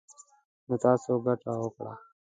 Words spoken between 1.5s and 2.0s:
وكړه.